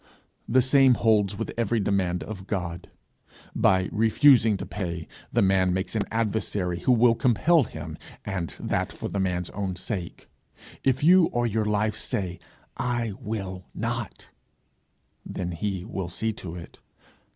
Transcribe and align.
The 0.49 0.63
same 0.63 0.95
holds 0.95 1.37
with 1.37 1.51
every 1.59 1.79
demand 1.79 2.23
of 2.23 2.47
God: 2.47 2.89
by 3.55 3.87
refusing 3.91 4.57
to 4.57 4.65
pay, 4.65 5.07
the 5.31 5.43
man 5.43 5.75
makes 5.75 5.95
an 5.95 6.01
adversary 6.09 6.79
who 6.79 6.91
will 6.91 7.13
compel 7.13 7.65
him 7.65 7.99
and 8.25 8.55
that 8.59 8.91
for 8.91 9.09
the 9.09 9.19
man's 9.19 9.51
own 9.51 9.75
sake. 9.75 10.27
If 10.83 11.03
you 11.03 11.25
or 11.27 11.45
your 11.45 11.65
life 11.65 11.95
say, 11.97 12.39
'I 12.77 13.13
will 13.19 13.67
not,' 13.75 14.31
then 15.23 15.51
he 15.51 15.85
will 15.85 16.09
see 16.09 16.33
to 16.33 16.55
it. 16.55 16.79